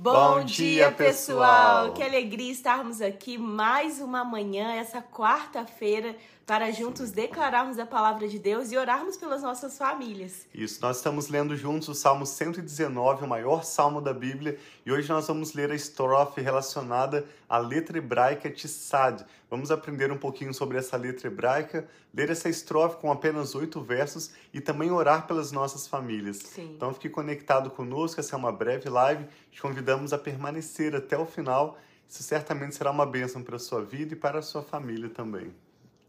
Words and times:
Bom, 0.00 0.44
dia, 0.44 0.92
pessoal! 0.92 1.92
Que 1.92 2.04
alegria 2.04 2.52
estarmos 2.52 3.00
aqui 3.00 3.36
mais 3.36 4.00
uma 4.00 4.22
manhã, 4.22 4.74
essa 4.74 5.02
quarta-feira, 5.02 6.14
para 6.48 6.72
juntos 6.72 7.10
declararmos 7.10 7.78
a 7.78 7.84
palavra 7.84 8.26
de 8.26 8.38
Deus 8.38 8.72
e 8.72 8.76
orarmos 8.78 9.18
pelas 9.18 9.42
nossas 9.42 9.76
famílias. 9.76 10.46
Isso, 10.54 10.80
nós 10.80 10.96
estamos 10.96 11.28
lendo 11.28 11.54
juntos 11.54 11.88
o 11.88 11.94
Salmo 11.94 12.24
119, 12.24 13.26
o 13.26 13.28
maior 13.28 13.62
salmo 13.64 14.00
da 14.00 14.14
Bíblia, 14.14 14.58
e 14.86 14.90
hoje 14.90 15.10
nós 15.10 15.26
vamos 15.26 15.52
ler 15.52 15.70
a 15.70 15.74
estrofe 15.74 16.40
relacionada 16.40 17.26
à 17.46 17.58
letra 17.58 17.98
hebraica 17.98 18.48
Tissad. 18.48 19.26
Vamos 19.50 19.70
aprender 19.70 20.10
um 20.10 20.16
pouquinho 20.16 20.54
sobre 20.54 20.78
essa 20.78 20.96
letra 20.96 21.26
hebraica, 21.26 21.86
ler 22.14 22.30
essa 22.30 22.48
estrofe 22.48 22.96
com 22.96 23.12
apenas 23.12 23.54
oito 23.54 23.82
versos 23.82 24.30
e 24.50 24.58
também 24.58 24.90
orar 24.90 25.26
pelas 25.26 25.52
nossas 25.52 25.86
famílias. 25.86 26.38
Sim. 26.38 26.72
Então 26.76 26.94
fique 26.94 27.10
conectado 27.10 27.68
conosco, 27.68 28.20
essa 28.20 28.34
é 28.34 28.38
uma 28.38 28.50
breve 28.50 28.88
live, 28.88 29.26
te 29.52 29.60
convidamos 29.60 30.14
a 30.14 30.18
permanecer 30.18 30.96
até 30.96 31.18
o 31.18 31.26
final. 31.26 31.76
Isso 32.08 32.22
certamente 32.22 32.74
será 32.74 32.90
uma 32.90 33.04
bênção 33.04 33.42
para 33.42 33.56
a 33.56 33.58
sua 33.58 33.84
vida 33.84 34.14
e 34.14 34.16
para 34.16 34.38
a 34.38 34.42
sua 34.42 34.62
família 34.62 35.10
também. 35.10 35.52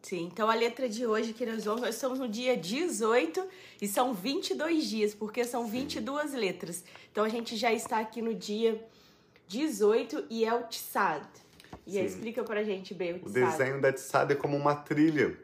Sim, 0.02 0.30
então 0.32 0.50
a 0.50 0.56
letra 0.56 0.88
de 0.88 1.06
hoje 1.06 1.34
que 1.34 1.46
nós 1.46 1.66
vamos, 1.66 1.82
nós 1.82 1.96
estamos 1.96 2.20
no 2.20 2.28
dia 2.28 2.56
18 2.56 3.46
e 3.82 3.88
são 3.88 4.14
22 4.14 4.86
dias, 4.86 5.14
porque 5.14 5.44
são 5.44 5.68
22 5.68 6.34
letras. 6.34 6.84
Então 7.12 7.26
a 7.26 7.30
gente 7.30 7.58
já 7.58 7.72
está 7.72 8.00
aqui 8.00 8.22
no 8.22 8.34
dia 8.34 8.84
18 9.48 10.26
e 10.30 10.46
é 10.46 10.54
o 10.54 10.64
Tsad. 10.64 11.26
E 11.86 12.00
aí, 12.00 12.06
explica 12.06 12.44
pra 12.44 12.64
gente, 12.64 12.94
bem, 12.94 13.14
o 13.14 13.16
O 13.18 13.20
Tsad. 13.30 13.34
desenho 13.34 13.82
da 13.82 13.92
Tsad 13.92 14.32
é 14.32 14.36
como 14.36 14.56
uma 14.56 14.74
trilha. 14.76 15.38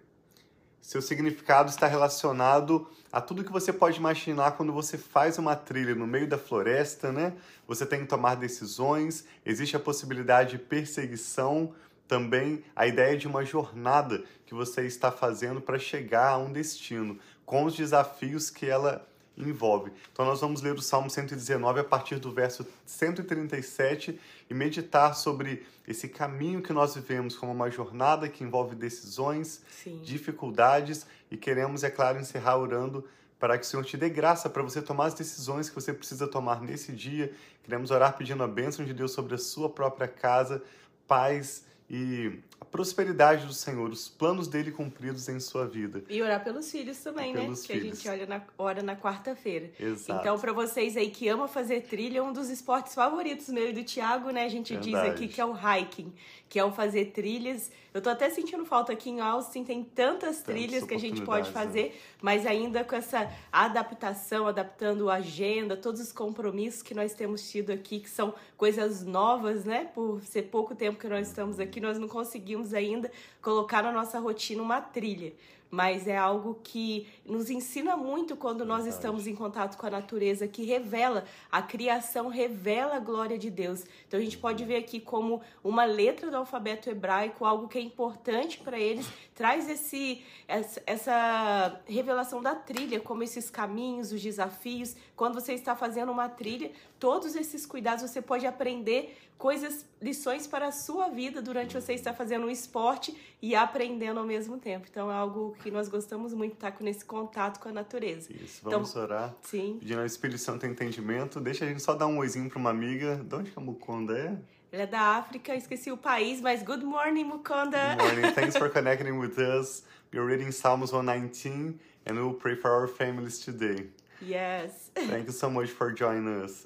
Seu 0.81 1.01
significado 1.01 1.69
está 1.69 1.87
relacionado 1.87 2.87
a 3.11 3.19
tudo 3.19 3.43
que 3.43 3.51
você 3.51 3.73
pode 3.73 3.97
imaginar 3.97 4.51
quando 4.51 4.71
você 4.71 4.97
faz 4.97 5.39
uma 5.39 5.55
trilha 5.55 5.95
no 5.95 6.05
meio 6.05 6.27
da 6.27 6.37
floresta, 6.37 7.11
né? 7.11 7.33
Você 7.67 7.85
tem 7.85 8.01
que 8.01 8.05
tomar 8.05 8.35
decisões, 8.35 9.25
existe 9.43 9.75
a 9.75 9.79
possibilidade 9.79 10.51
de 10.51 10.59
perseguição, 10.59 11.73
também 12.07 12.63
a 12.75 12.87
ideia 12.87 13.17
de 13.17 13.27
uma 13.27 13.43
jornada 13.43 14.23
que 14.45 14.53
você 14.53 14.85
está 14.85 15.11
fazendo 15.11 15.61
para 15.61 15.79
chegar 15.79 16.29
a 16.29 16.37
um 16.37 16.51
destino, 16.51 17.17
com 17.45 17.65
os 17.65 17.75
desafios 17.75 18.49
que 18.49 18.65
ela 18.65 19.07
envolve. 19.37 19.91
Então 20.11 20.25
nós 20.25 20.39
vamos 20.39 20.61
ler 20.61 20.73
o 20.73 20.81
Salmo 20.81 21.09
119 21.09 21.79
a 21.79 21.83
partir 21.83 22.17
do 22.17 22.31
verso 22.31 22.65
137 22.85 24.19
e 24.49 24.53
meditar 24.53 25.15
sobre 25.15 25.65
esse 25.87 26.07
caminho 26.07 26.61
que 26.61 26.71
nós 26.71 26.95
vivemos 26.95 27.35
como 27.35 27.51
uma 27.51 27.69
jornada 27.69 28.29
que 28.29 28.43
envolve 28.43 28.75
decisões, 28.75 29.61
Sim. 29.69 30.01
dificuldades 30.03 31.05
e 31.29 31.37
queremos, 31.37 31.83
é 31.83 31.89
claro, 31.89 32.19
encerrar 32.19 32.57
orando 32.57 33.05
para 33.37 33.57
que 33.57 33.65
o 33.65 33.67
Senhor 33.67 33.83
te 33.83 33.97
dê 33.97 34.09
graça 34.09 34.49
para 34.49 34.63
você 34.63 34.81
tomar 34.81 35.07
as 35.07 35.13
decisões 35.13 35.67
que 35.67 35.75
você 35.75 35.93
precisa 35.93 36.27
tomar 36.27 36.61
nesse 36.61 36.93
dia. 36.93 37.33
Queremos 37.63 37.91
orar 37.91 38.15
pedindo 38.17 38.41
a 38.41 38.47
bênção 38.47 38.85
de 38.85 38.93
Deus 38.93 39.11
sobre 39.11 39.35
a 39.35 39.37
sua 39.37 39.69
própria 39.69 40.07
casa, 40.07 40.63
paz 41.05 41.65
e 41.89 42.39
a 42.59 42.64
prosperidade 42.75 43.45
do 43.45 43.53
Senhor, 43.53 43.89
os 43.89 44.09
planos 44.09 44.49
dele 44.49 44.69
cumpridos 44.69 45.29
em 45.29 45.39
sua 45.39 45.65
vida. 45.65 46.03
E 46.09 46.21
orar 46.21 46.43
pelos 46.43 46.69
filhos 46.69 46.97
também, 46.97 47.33
né? 47.33 47.43
Pelos 47.43 47.65
que 47.65 47.71
a 47.71 47.79
gente 47.79 48.09
olha 48.09 48.25
na, 48.25 48.41
ora 48.57 48.83
na 48.83 48.97
quarta-feira. 48.97 49.71
Exato. 49.79 50.19
Então, 50.19 50.37
pra 50.37 50.51
vocês 50.51 50.97
aí 50.97 51.09
que 51.09 51.29
amam 51.29 51.47
fazer 51.47 51.83
trilha, 51.83 52.21
um 52.21 52.33
dos 52.33 52.49
esportes 52.49 52.93
favoritos 52.93 53.47
meu 53.47 53.69
e 53.69 53.73
do 53.73 53.81
Thiago, 53.85 54.29
né? 54.29 54.43
A 54.43 54.49
gente 54.49 54.75
diz 54.75 54.91
Verdade. 54.91 55.09
aqui 55.11 55.29
que 55.29 55.39
é 55.39 55.45
o 55.45 55.53
hiking, 55.53 56.13
que 56.49 56.59
é 56.59 56.65
o 56.65 56.71
fazer 56.71 57.11
trilhas. 57.11 57.71
Eu 57.93 58.01
tô 58.01 58.09
até 58.09 58.29
sentindo 58.29 58.65
falta 58.65 58.91
aqui 58.91 59.09
em 59.09 59.21
Austin, 59.21 59.63
tem 59.63 59.81
tantas 59.81 60.41
trilhas 60.41 60.83
que 60.83 60.93
a 60.93 60.99
gente 60.99 61.21
pode 61.21 61.47
oportunidades, 61.49 61.91
fazer, 61.91 62.01
mas 62.21 62.45
ainda 62.45 62.83
com 62.83 62.93
essa 62.93 63.31
adaptação, 63.49 64.47
adaptando 64.47 65.09
a 65.09 65.15
agenda, 65.15 65.77
todos 65.77 66.01
os 66.01 66.11
compromissos 66.11 66.81
que 66.81 66.93
nós 66.93 67.13
temos 67.13 67.49
tido 67.49 67.71
aqui, 67.71 68.01
que 68.01 68.09
são 68.09 68.33
coisas 68.57 69.05
novas, 69.05 69.63
né? 69.63 69.85
Por 69.95 70.21
ser 70.23 70.43
pouco 70.43 70.75
tempo 70.75 70.99
que 70.99 71.07
nós 71.07 71.29
estamos 71.29 71.57
aqui, 71.57 71.79
nós 71.79 71.97
não 71.97 72.09
conseguimos 72.09 72.64
ainda 72.73 73.11
colocar 73.41 73.83
na 73.83 73.91
nossa 73.91 74.19
rotina 74.19 74.61
uma 74.61 74.81
trilha. 74.81 75.33
Mas 75.69 76.07
é 76.07 76.15
algo 76.15 76.59
que 76.63 77.07
nos 77.25 77.49
ensina 77.49 77.97
muito 77.97 78.35
quando 78.37 78.63
nós 78.63 78.83
Verdade. 78.83 78.95
estamos 78.95 79.27
em 79.27 79.35
contato 79.35 79.77
com 79.77 79.85
a 79.85 79.89
natureza, 79.89 80.47
que 80.47 80.63
revela, 80.63 81.25
a 81.51 81.61
criação 81.61 82.29
revela 82.29 82.95
a 82.95 82.99
glória 82.99 83.37
de 83.37 83.49
Deus. 83.49 83.83
Então 84.07 84.19
a 84.19 84.23
gente 84.23 84.37
pode 84.37 84.63
ver 84.63 84.77
aqui 84.77 84.99
como 84.99 85.41
uma 85.63 85.83
letra 85.83 86.29
do 86.29 86.37
alfabeto 86.37 86.89
hebraico, 86.89 87.43
algo 87.43 87.67
que 87.67 87.77
é 87.77 87.81
importante 87.81 88.59
para 88.59 88.79
eles, 88.79 89.05
traz 89.33 89.67
esse, 89.69 90.23
essa 90.47 91.81
revelação 91.87 92.41
da 92.41 92.55
trilha, 92.55 92.99
como 92.99 93.23
esses 93.23 93.49
caminhos, 93.49 94.13
os 94.13 94.21
desafios. 94.21 94.95
Quando 95.15 95.33
você 95.33 95.53
está 95.53 95.75
fazendo 95.75 96.11
uma 96.11 96.29
trilha, 96.29 96.71
todos 97.05 97.35
esses 97.35 97.67
cuidados 97.67 98.01
você 98.09 98.19
pode 98.19 98.47
aprender 98.47 99.15
coisas, 99.37 99.85
lições 100.01 100.47
para 100.47 100.69
a 100.69 100.71
sua 100.71 101.07
vida 101.07 101.39
durante 101.39 101.75
você 101.79 101.93
estar 101.93 102.13
fazendo 102.15 102.47
um 102.47 102.49
esporte 102.49 103.15
e 103.39 103.53
aprendendo 103.53 104.19
ao 104.19 104.25
mesmo 104.25 104.57
tempo. 104.57 104.87
Então 104.89 105.11
é 105.11 105.13
algo 105.13 105.55
que 105.61 105.69
nós 105.69 105.87
gostamos 105.87 106.33
muito, 106.33 106.53
estar 106.53 106.71
com 106.71 106.83
nesse 106.83 107.05
contato 107.05 107.59
com 107.59 107.69
a 107.69 107.71
natureza. 107.71 108.33
Isso, 108.33 108.61
Então- 108.61 108.71
vamos 108.79 108.95
orar. 108.95 109.35
Sim. 109.43 109.77
Pedindo 109.79 109.99
ao 109.99 110.05
Espírito 110.07 110.39
Santo 110.39 110.65
entendimento. 110.65 111.39
Deixa 111.39 111.63
a 111.63 111.67
gente 111.67 111.79
só 111.83 111.93
dar 111.93 112.07
um 112.07 112.17
oizinho 112.17 112.49
para 112.49 112.57
uma 112.57 112.71
amiga. 112.71 113.17
De 113.17 113.35
onde 113.35 113.51
que 113.51 113.59
a 113.59 113.61
Mukonda 113.61 114.17
é? 114.17 114.35
Ele 114.73 114.81
é 114.81 114.87
da 114.87 115.01
África, 115.15 115.53
esqueci 115.55 115.91
o 115.91 115.97
país, 115.97 116.41
mas 116.41 116.63
good 116.63 116.83
morning, 116.83 117.23
Mukonda. 117.23 117.95
Good 117.97 118.03
morning. 118.03 118.31
Thanks 118.33 118.57
for 118.57 118.67
connecting 118.67 119.19
with 119.19 119.37
us. 119.37 119.83
We're 120.11 120.25
reading 120.25 120.51
Psalms 120.51 120.91
119 120.91 121.79
and 122.07 122.17
we'll 122.17 122.33
pray 122.33 122.55
for 122.55 122.71
our 122.71 122.87
families 122.87 123.37
today. 123.37 123.91
Yes. 124.19 124.89
Thank 124.95 125.27
you 125.27 125.33
so 125.33 125.51
much 125.51 125.69
for 125.69 125.93
joining 125.93 126.43
us. 126.43 126.65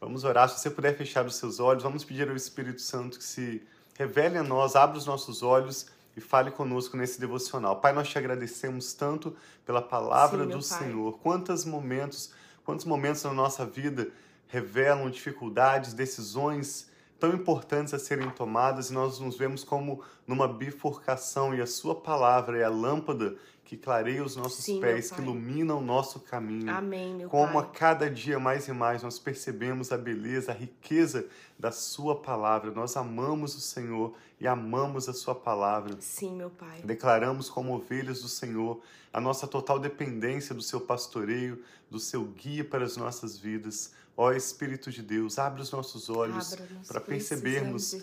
Vamos 0.00 0.24
orar. 0.24 0.48
Se 0.48 0.60
você 0.60 0.70
puder 0.70 0.96
fechar 0.96 1.26
os 1.26 1.36
seus 1.36 1.58
olhos, 1.58 1.82
vamos 1.82 2.04
pedir 2.04 2.28
ao 2.28 2.36
Espírito 2.36 2.80
Santo 2.80 3.18
que 3.18 3.24
se 3.24 3.62
revele 3.98 4.38
a 4.38 4.42
nós, 4.42 4.76
abra 4.76 4.96
os 4.96 5.06
nossos 5.06 5.42
olhos 5.42 5.86
e 6.16 6.20
fale 6.20 6.50
conosco 6.50 6.96
nesse 6.96 7.18
devocional. 7.18 7.80
Pai, 7.80 7.92
nós 7.92 8.08
te 8.08 8.16
agradecemos 8.16 8.92
tanto 8.92 9.36
pela 9.66 9.82
palavra 9.82 10.44
Sim, 10.44 10.50
do. 10.50 10.62
Senhor. 10.62 11.18
Quantos 11.18 11.64
momentos, 11.64 12.32
quantos 12.64 12.84
momentos 12.84 13.24
na 13.24 13.32
nossa 13.32 13.66
vida 13.66 14.08
revelam 14.46 15.10
dificuldades, 15.10 15.92
decisões 15.92 16.88
tão 17.18 17.32
importantes 17.32 17.92
a 17.92 17.98
serem 17.98 18.30
tomadas 18.30 18.90
e 18.90 18.92
nós 18.92 19.18
nos 19.18 19.36
vemos 19.36 19.64
como 19.64 20.02
numa 20.26 20.46
bifurcação 20.46 21.54
e 21.54 21.60
a 21.60 21.66
sua 21.66 21.94
palavra 21.94 22.58
é 22.58 22.64
a 22.64 22.68
lâmpada 22.68 23.36
que 23.68 23.76
clareia 23.76 24.24
os 24.24 24.34
nossos 24.34 24.64
Sim, 24.64 24.80
pés, 24.80 25.10
que 25.10 25.20
ilumina 25.20 25.74
o 25.74 25.80
nosso 25.82 26.20
caminho. 26.20 26.70
Amém, 26.70 27.14
meu 27.14 27.28
Como 27.28 27.58
a 27.58 27.64
Pai. 27.64 27.72
cada 27.74 28.10
dia 28.10 28.38
mais 28.38 28.66
e 28.66 28.72
mais 28.72 29.02
nós 29.02 29.18
percebemos 29.18 29.92
a 29.92 29.98
beleza, 29.98 30.52
a 30.52 30.54
riqueza 30.54 31.26
da 31.58 31.70
Sua 31.70 32.16
palavra. 32.16 32.70
Nós 32.70 32.96
amamos 32.96 33.54
o 33.54 33.60
Senhor 33.60 34.14
e 34.40 34.46
amamos 34.46 35.08
a 35.08 35.12
Sua 35.12 35.34
palavra. 35.34 35.96
Sim, 36.00 36.36
meu 36.36 36.50
Pai. 36.50 36.80
Declaramos 36.82 37.48
como 37.48 37.74
ovelhas 37.74 38.22
do 38.22 38.28
Senhor 38.28 38.80
a 39.12 39.20
nossa 39.20 39.46
total 39.46 39.78
dependência 39.78 40.54
do 40.54 40.62
Seu 40.62 40.80
pastoreio, 40.80 41.62
do 41.90 41.98
Seu 41.98 42.24
guia 42.24 42.64
para 42.64 42.84
as 42.84 42.96
nossas 42.96 43.38
vidas. 43.38 43.92
Ó 44.20 44.32
Espírito 44.32 44.90
de 44.90 45.00
Deus, 45.00 45.38
abre 45.38 45.62
os 45.62 45.70
nossos 45.70 46.10
olhos 46.10 46.56
para 46.88 47.00
percebermos 47.00 47.96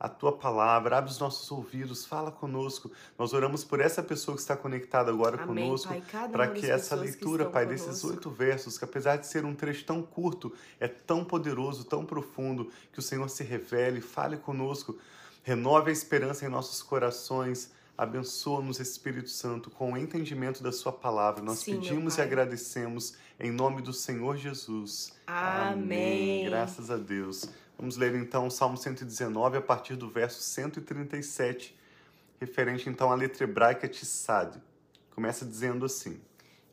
a 0.00 0.08
tua 0.08 0.32
palavra, 0.32 0.98
abre 0.98 1.12
os 1.12 1.20
nossos 1.20 1.48
ouvidos, 1.52 2.04
fala 2.04 2.32
conosco. 2.32 2.90
Nós 3.16 3.32
oramos 3.32 3.62
por 3.62 3.78
essa 3.78 4.02
pessoa 4.02 4.34
que 4.34 4.40
está 4.40 4.56
conectada 4.56 5.12
agora 5.12 5.40
Amém, 5.40 5.66
conosco, 5.66 5.94
para 6.32 6.48
que 6.48 6.68
essa 6.68 6.96
que 6.96 7.02
leitura, 7.04 7.44
estão 7.44 7.52
Pai, 7.52 7.66
desses 7.66 7.86
conosco. 7.86 8.08
oito 8.08 8.30
versos, 8.30 8.76
que 8.78 8.84
apesar 8.84 9.18
de 9.18 9.28
ser 9.28 9.44
um 9.44 9.54
trecho 9.54 9.84
tão 9.84 10.02
curto, 10.02 10.52
é 10.80 10.88
tão 10.88 11.24
poderoso, 11.24 11.84
tão 11.84 12.04
profundo, 12.04 12.68
que 12.92 12.98
o 12.98 13.02
Senhor 13.02 13.30
se 13.30 13.44
revele, 13.44 14.00
fale 14.00 14.38
conosco, 14.38 14.98
renove 15.42 15.90
a 15.90 15.92
esperança 15.92 16.44
em 16.44 16.48
nossos 16.48 16.82
corações. 16.82 17.72
Abençoa-nos, 17.96 18.80
Espírito 18.80 19.28
Santo, 19.28 19.70
com 19.70 19.92
o 19.92 19.96
entendimento 19.96 20.62
da 20.62 20.72
Sua 20.72 20.92
palavra. 20.92 21.42
Nós 21.42 21.58
Sim, 21.58 21.76
pedimos 21.76 22.16
e 22.16 22.22
agradecemos 22.22 23.14
em 23.38 23.50
nome 23.50 23.82
do 23.82 23.92
Senhor 23.92 24.36
Jesus. 24.36 25.12
Amém. 25.26 26.46
Graças 26.46 26.90
a 26.90 26.96
Deus. 26.96 27.48
Vamos 27.78 27.96
ler 27.96 28.14
então 28.14 28.46
o 28.46 28.50
Salmo 28.50 28.76
119 28.76 29.56
a 29.56 29.60
partir 29.60 29.96
do 29.96 30.08
verso 30.10 30.40
137, 30.42 31.74
referente 32.38 32.88
então 32.88 33.10
à 33.10 33.14
letra 33.14 33.44
hebraica 33.44 33.88
Tissad. 33.88 34.56
Começa 35.14 35.44
dizendo 35.44 35.86
assim: 35.86 36.20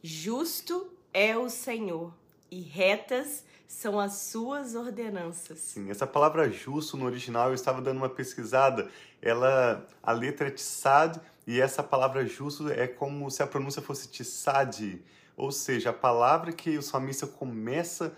Justo 0.04 0.92
é 1.14 1.38
o 1.38 1.50
Senhor 1.50 2.14
e 2.52 2.62
retas 2.62 3.44
são 3.68 4.00
as 4.00 4.14
suas 4.14 4.76
ordenanças. 4.76 5.60
Sim, 5.60 5.92
essa 5.92 6.08
palavra 6.08 6.50
justo 6.50 6.96
no 6.96 7.06
original 7.06 7.50
eu 7.50 7.56
estava 7.56 7.82
dando 7.82 7.98
uma 7.98 8.10
pesquisada. 8.10 8.90
Ela, 9.22 9.86
a 10.02 10.12
letra 10.12 10.48
é 10.48 10.52
Tissad 10.52 11.18
e 11.46 11.60
essa 11.60 11.84
palavra 11.84 12.26
justo 12.26 12.70
é 12.70 12.88
como 12.88 13.30
se 13.30 13.44
a 13.44 13.48
pronúncia 13.48 13.82
fosse 13.82 14.08
Tissad, 14.08 15.00
ou 15.36 15.52
seja, 15.52 15.90
a 15.90 15.94
palavra 15.94 16.52
que 16.52 16.78
o 16.78 16.82
salmista 16.82 17.28
começa 17.28 18.14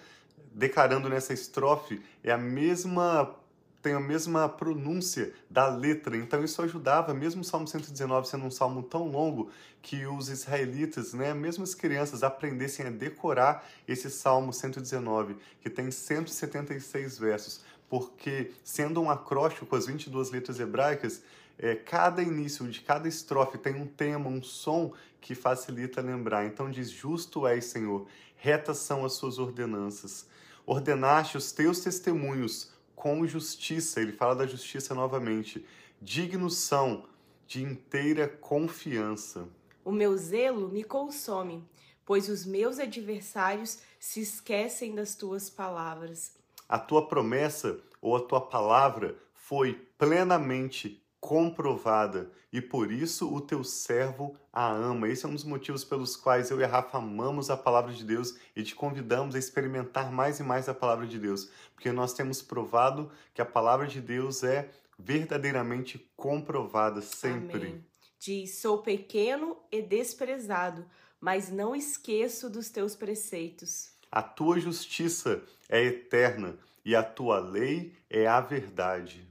declarando 0.53 1.09
nessa 1.09 1.33
estrofe 1.33 2.01
é 2.23 2.31
a 2.31 2.37
mesma 2.37 3.35
tem 3.81 3.93
a 3.93 3.99
mesma 3.99 4.47
pronúncia 4.49 5.33
da 5.49 5.67
letra. 5.67 6.17
Então 6.17 6.43
isso 6.43 6.61
ajudava, 6.61 7.13
mesmo 7.13 7.41
o 7.41 7.45
Salmo 7.45 7.67
119 7.67 8.27
sendo 8.27 8.45
um 8.45 8.51
salmo 8.51 8.83
tão 8.83 9.09
longo, 9.09 9.49
que 9.81 10.05
os 10.05 10.29
israelitas, 10.29 11.13
né, 11.13 11.33
mesmo 11.33 11.63
as 11.63 11.73
crianças, 11.73 12.23
aprendessem 12.23 12.87
a 12.87 12.89
decorar 12.89 13.65
esse 13.87 14.09
Salmo 14.09 14.51
119, 14.51 15.37
que 15.61 15.69
tem 15.69 15.89
176 15.91 17.17
versos. 17.17 17.61
porque 17.89 18.51
sendo 18.63 19.01
um 19.01 19.09
acróstico 19.09 19.65
com 19.65 19.75
as 19.75 19.87
22 19.87 20.29
letras 20.29 20.59
hebraicas, 20.59 21.23
é, 21.57 21.73
cada 21.73 22.21
início 22.21 22.67
de 22.67 22.81
cada 22.81 23.07
estrofe 23.07 23.57
tem 23.57 23.73
um 23.75 23.87
tema, 23.87 24.29
um 24.29 24.43
som 24.43 24.93
que 25.19 25.33
facilita 25.33 25.99
lembrar. 25.99 26.45
Então 26.45 26.69
diz: 26.69 26.91
Justo 26.91 27.47
és, 27.47 27.65
Senhor, 27.65 28.05
retas 28.37 28.77
são 28.77 29.03
as 29.03 29.13
suas 29.13 29.39
ordenanças. 29.39 30.27
Ordenaste 30.65 31.35
os 31.35 31.51
teus 31.51 31.79
testemunhos 31.79 32.71
com 32.99 33.25
justiça. 33.25 34.01
Ele 34.01 34.11
fala 34.11 34.35
da 34.35 34.45
justiça 34.45 34.93
novamente. 34.93 35.65
Dignos 36.01 36.57
são 36.57 37.05
de 37.47 37.63
inteira 37.63 38.27
confiança. 38.27 39.47
O 39.85 39.91
meu 39.91 40.17
zelo 40.17 40.67
me 40.67 40.83
consome, 40.83 41.63
pois 42.05 42.27
os 42.27 42.45
meus 42.45 42.77
adversários 42.77 43.79
se 43.97 44.19
esquecem 44.19 44.93
das 44.93 45.15
tuas 45.15 45.49
palavras. 45.49 46.35
A 46.67 46.77
tua 46.77 47.07
promessa 47.07 47.79
ou 48.01 48.17
a 48.17 48.19
tua 48.19 48.41
palavra 48.41 49.17
foi 49.33 49.75
plenamente 49.97 51.01
comprovada 51.19 52.31
e 52.51 52.61
por 52.61 52.91
isso 52.91 53.33
o 53.33 53.41
teu 53.41 53.63
servo 53.63 54.35
a 54.51 54.71
ama. 54.71 55.07
Esse 55.07 55.25
é 55.25 55.29
um 55.29 55.35
dos 55.35 55.43
motivos 55.43 55.83
pelos 55.83 56.15
quais 56.15 56.49
eu 56.49 56.59
e 56.59 56.63
a 56.63 56.67
Rafa 56.67 56.97
amamos 56.97 57.49
a 57.49 57.57
palavra 57.57 57.93
de 57.93 58.03
Deus 58.03 58.37
e 58.55 58.63
te 58.63 58.73
convidamos 58.73 59.35
a 59.35 59.39
experimentar 59.39 60.11
mais 60.11 60.39
e 60.39 60.43
mais 60.43 60.67
a 60.67 60.73
palavra 60.73 61.05
de 61.05 61.19
Deus, 61.19 61.49
porque 61.75 61.91
nós 61.91 62.13
temos 62.13 62.41
provado 62.41 63.11
que 63.33 63.41
a 63.41 63.45
palavra 63.45 63.87
de 63.87 64.01
Deus 64.01 64.43
é 64.43 64.69
verdadeiramente 64.97 66.09
comprovada 66.15 67.01
sempre. 67.01 67.67
Amém. 67.67 67.85
Diz: 68.19 68.55
Sou 68.59 68.79
pequeno 68.79 69.57
e 69.71 69.81
desprezado, 69.81 70.85
mas 71.21 71.49
não 71.49 71.75
esqueço 71.75 72.49
dos 72.49 72.69
teus 72.69 72.95
preceitos. 72.95 73.91
A 74.11 74.21
tua 74.21 74.59
justiça 74.59 75.43
é 75.69 75.83
eterna 75.83 76.57
e 76.83 76.95
a 76.95 77.03
tua 77.03 77.39
lei 77.39 77.93
é 78.09 78.25
a 78.25 78.41
verdade. 78.41 79.28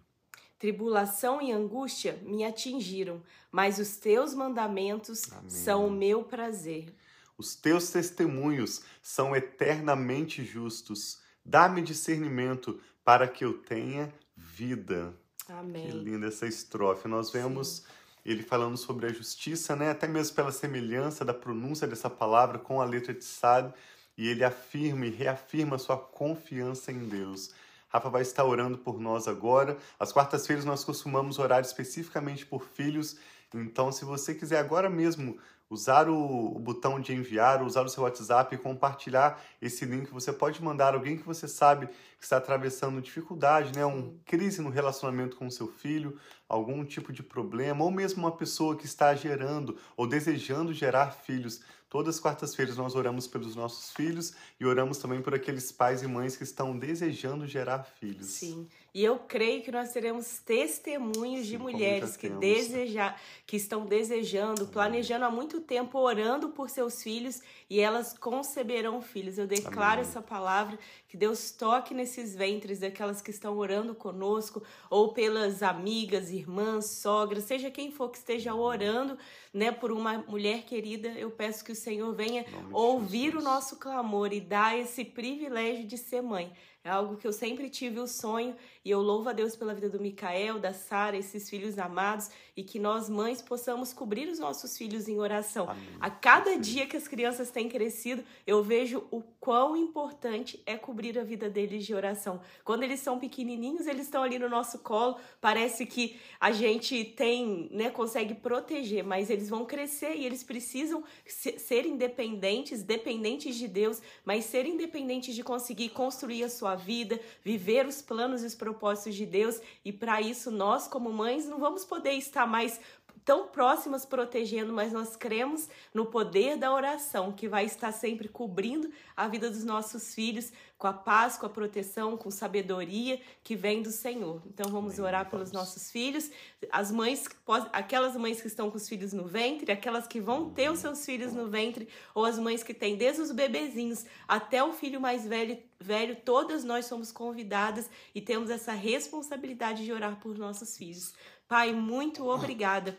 Tribulação 0.58 1.40
e 1.40 1.52
angústia 1.52 2.18
me 2.24 2.44
atingiram, 2.44 3.22
mas 3.50 3.78
os 3.78 3.96
teus 3.96 4.34
mandamentos 4.34 5.30
Amém. 5.32 5.48
são 5.48 5.86
o 5.86 5.90
meu 5.90 6.24
prazer. 6.24 6.92
Os 7.38 7.54
teus 7.54 7.90
testemunhos 7.90 8.82
são 9.00 9.36
eternamente 9.36 10.44
justos. 10.44 11.20
Dá-me 11.44 11.80
discernimento 11.80 12.80
para 13.04 13.28
que 13.28 13.44
eu 13.44 13.54
tenha 13.54 14.12
vida. 14.36 15.14
Amém. 15.48 15.86
Que 15.86 15.96
linda 15.96 16.26
essa 16.26 16.46
estrofe. 16.46 17.06
Nós 17.06 17.30
vemos 17.30 17.68
Sim. 17.68 17.82
ele 18.26 18.42
falando 18.42 18.76
sobre 18.76 19.06
a 19.06 19.12
justiça, 19.12 19.76
né? 19.76 19.90
Até 19.90 20.08
mesmo 20.08 20.34
pela 20.34 20.50
semelhança 20.50 21.24
da 21.24 21.32
pronúncia 21.32 21.86
dessa 21.86 22.10
palavra 22.10 22.58
com 22.58 22.80
a 22.80 22.84
letra 22.84 23.14
de 23.14 23.24
Sade, 23.24 23.72
e 24.16 24.26
ele 24.26 24.42
afirma 24.42 25.06
e 25.06 25.10
reafirma 25.10 25.78
sua 25.78 25.96
confiança 25.96 26.90
em 26.90 27.08
Deus. 27.08 27.52
Rafa 27.88 28.10
vai 28.10 28.22
estar 28.22 28.44
orando 28.44 28.78
por 28.78 29.00
nós 29.00 29.26
agora. 29.26 29.76
Às 29.98 30.12
quartas-feiras 30.12 30.64
nós 30.64 30.84
costumamos 30.84 31.38
orar 31.38 31.60
especificamente 31.60 32.44
por 32.44 32.62
filhos. 32.62 33.16
Então, 33.54 33.90
se 33.90 34.04
você 34.04 34.34
quiser 34.34 34.58
agora 34.58 34.90
mesmo 34.90 35.38
usar 35.70 36.08
o, 36.08 36.58
botão 36.58 36.98
de 36.98 37.12
enviar, 37.12 37.62
usar 37.62 37.82
o 37.82 37.88
seu 37.88 38.02
WhatsApp 38.02 38.54
e 38.54 38.58
compartilhar 38.58 39.40
esse 39.60 39.84
link, 39.84 40.10
você 40.10 40.32
pode 40.32 40.62
mandar 40.62 40.94
alguém 40.94 41.16
que 41.16 41.26
você 41.26 41.46
sabe 41.46 41.88
que 42.18 42.24
está 42.24 42.38
atravessando 42.38 43.00
dificuldade, 43.00 43.76
né, 43.76 43.86
um 43.86 44.18
crise 44.24 44.60
no 44.60 44.70
relacionamento 44.70 45.36
com 45.36 45.46
o 45.46 45.50
seu 45.50 45.68
filho, 45.68 46.18
algum 46.48 46.84
tipo 46.84 47.12
de 47.12 47.22
problema, 47.22 47.84
ou 47.84 47.90
mesmo 47.90 48.24
uma 48.24 48.36
pessoa 48.36 48.76
que 48.76 48.86
está 48.86 49.14
gerando 49.14 49.76
ou 49.96 50.06
desejando 50.06 50.74
gerar 50.74 51.12
filhos. 51.12 51.60
Todas 51.88 52.16
as 52.16 52.20
quartas-feiras 52.20 52.76
nós 52.76 52.94
oramos 52.94 53.26
pelos 53.26 53.56
nossos 53.56 53.92
filhos 53.92 54.34
e 54.60 54.66
oramos 54.66 54.98
também 54.98 55.22
por 55.22 55.34
aqueles 55.34 55.72
pais 55.72 56.02
e 56.02 56.06
mães 56.06 56.36
que 56.36 56.42
estão 56.42 56.78
desejando 56.78 57.46
gerar 57.46 57.82
filhos. 57.82 58.26
Sim. 58.26 58.68
E 58.92 59.02
eu 59.02 59.18
creio 59.18 59.62
que 59.62 59.72
nós 59.72 59.90
teremos 59.90 60.38
testemunhos 60.40 61.46
Sim, 61.46 61.52
de 61.52 61.58
mulheres 61.58 62.16
que, 62.16 62.28
deseja, 62.28 63.14
que 63.46 63.56
estão 63.56 63.86
desejando, 63.86 64.66
planejando 64.66 65.24
há 65.24 65.30
muito 65.30 65.60
tempo, 65.60 65.98
orando 65.98 66.50
por 66.50 66.68
seus 66.68 67.02
filhos 67.02 67.40
e 67.70 67.80
elas 67.80 68.12
conceberão 68.18 69.00
filhos. 69.00 69.38
Eu 69.38 69.46
declaro 69.46 70.00
Amém. 70.00 70.10
essa 70.10 70.20
palavra, 70.20 70.78
que 71.08 71.16
Deus 71.16 71.50
toque 71.52 71.94
nesses 72.08 72.34
ventres 72.34 72.78
daquelas 72.78 73.20
que 73.20 73.30
estão 73.30 73.56
orando 73.58 73.94
conosco, 73.94 74.62
ou 74.88 75.12
pelas 75.12 75.62
amigas, 75.62 76.30
irmãs, 76.30 76.86
sogras, 76.86 77.44
seja 77.44 77.70
quem 77.70 77.90
for 77.92 78.08
que 78.08 78.16
esteja 78.16 78.54
orando 78.54 79.18
né, 79.52 79.70
por 79.70 79.92
uma 79.92 80.24
mulher 80.26 80.62
querida, 80.62 81.08
eu 81.08 81.30
peço 81.30 81.64
que 81.64 81.72
o 81.72 81.76
Senhor 81.76 82.14
venha 82.14 82.46
ouvir 82.72 83.36
o 83.36 83.42
nosso 83.42 83.76
clamor 83.76 84.32
e 84.32 84.40
dar 84.40 84.78
esse 84.78 85.04
privilégio 85.04 85.86
de 85.86 85.98
ser 85.98 86.22
mãe. 86.22 86.50
É 86.84 86.90
algo 86.90 87.16
que 87.16 87.26
eu 87.26 87.32
sempre 87.32 87.68
tive 87.68 87.98
o 87.98 88.06
sonho 88.06 88.56
e 88.84 88.90
eu 88.90 89.02
louvo 89.02 89.28
a 89.28 89.32
Deus 89.32 89.54
pela 89.54 89.74
vida 89.74 89.90
do 89.90 90.00
Micael, 90.00 90.58
da 90.58 90.72
Sara, 90.72 91.16
esses 91.16 91.50
filhos 91.50 91.78
amados 91.78 92.30
e 92.56 92.62
que 92.62 92.78
nós 92.78 93.10
mães 93.10 93.42
possamos 93.42 93.92
cobrir 93.92 94.28
os 94.28 94.38
nossos 94.38 94.78
filhos 94.78 95.08
em 95.08 95.18
oração. 95.18 95.68
Amém. 95.68 95.84
A 96.00 96.08
cada 96.08 96.56
dia 96.56 96.86
que 96.86 96.96
as 96.96 97.06
crianças 97.06 97.50
têm 97.50 97.68
crescido, 97.68 98.24
eu 98.46 98.62
vejo 98.62 99.06
o 99.10 99.20
quão 99.20 99.76
importante 99.76 100.62
é 100.64 100.76
cobrir 100.76 101.18
a 101.18 101.24
vida 101.24 101.50
deles 101.50 101.84
de 101.84 101.94
oração. 101.94 102.40
Quando 102.64 102.84
eles 102.84 103.00
são 103.00 103.18
pequenininhos, 103.18 103.86
eles 103.86 104.06
estão 104.06 104.22
ali 104.22 104.38
no 104.38 104.48
nosso 104.48 104.78
colo, 104.78 105.18
parece 105.40 105.84
que 105.84 106.18
a 106.40 106.52
gente 106.52 107.04
tem, 107.04 107.68
né, 107.70 107.90
consegue 107.90 108.34
proteger, 108.34 109.04
mas 109.04 109.28
eles 109.28 109.48
vão 109.48 109.66
crescer 109.66 110.14
e 110.14 110.24
eles 110.24 110.42
precisam 110.42 111.04
ser 111.26 111.84
independentes, 111.84 112.82
dependentes 112.82 113.56
de 113.56 113.68
Deus, 113.68 114.00
mas 114.24 114.46
ser 114.46 114.64
independentes 114.64 115.34
de 115.34 115.42
conseguir 115.42 115.90
construir 115.90 116.44
a 116.44 116.48
sua 116.48 116.67
vida, 116.74 117.20
viver 117.42 117.86
os 117.86 118.02
planos 118.02 118.42
e 118.42 118.46
os 118.46 118.54
propósitos 118.54 119.14
de 119.14 119.26
Deus, 119.26 119.60
e 119.84 119.92
para 119.92 120.20
isso 120.20 120.50
nós 120.50 120.88
como 120.88 121.12
mães 121.12 121.46
não 121.46 121.58
vamos 121.58 121.84
poder 121.84 122.12
estar 122.12 122.46
mais 122.46 122.80
tão 123.28 123.46
próximas 123.46 124.06
protegendo, 124.06 124.72
mas 124.72 124.90
nós 124.90 125.14
cremos 125.14 125.68
no 125.92 126.06
poder 126.06 126.56
da 126.56 126.72
oração, 126.72 127.30
que 127.30 127.46
vai 127.46 127.66
estar 127.66 127.92
sempre 127.92 128.26
cobrindo 128.26 128.90
a 129.14 129.28
vida 129.28 129.50
dos 129.50 129.64
nossos 129.64 130.14
filhos 130.14 130.50
com 130.78 130.86
a 130.86 130.94
paz, 130.94 131.36
com 131.36 131.44
a 131.44 131.50
proteção, 131.50 132.16
com 132.16 132.30
sabedoria 132.30 133.20
que 133.44 133.54
vem 133.54 133.82
do 133.82 133.90
Senhor. 133.90 134.40
Então 134.46 134.72
vamos 134.72 134.94
Amém, 134.94 135.06
orar 135.06 135.28
pelos 135.28 135.52
nossos 135.52 135.90
filhos, 135.90 136.30
as 136.72 136.90
mães, 136.90 137.26
aquelas 137.70 138.16
mães 138.16 138.40
que 138.40 138.46
estão 138.46 138.70
com 138.70 138.78
os 138.78 138.88
filhos 138.88 139.12
no 139.12 139.26
ventre, 139.26 139.70
aquelas 139.70 140.06
que 140.06 140.22
vão 140.22 140.48
ter 140.48 140.70
os 140.70 140.78
seus 140.78 141.04
filhos 141.04 141.34
no 141.34 141.48
ventre, 141.48 141.86
ou 142.14 142.24
as 142.24 142.38
mães 142.38 142.62
que 142.62 142.72
têm 142.72 142.96
desde 142.96 143.20
os 143.20 143.30
bebezinhos 143.30 144.06
até 144.26 144.64
o 144.64 144.72
filho 144.72 145.02
mais 145.02 145.26
velho, 145.26 145.58
velho, 145.78 146.16
todas 146.24 146.64
nós 146.64 146.86
somos 146.86 147.12
convidadas 147.12 147.90
e 148.14 148.22
temos 148.22 148.48
essa 148.48 148.72
responsabilidade 148.72 149.84
de 149.84 149.92
orar 149.92 150.18
por 150.18 150.38
nossos 150.38 150.78
filhos. 150.78 151.12
Pai, 151.46 151.72
muito 151.72 152.26
obrigada 152.26 152.96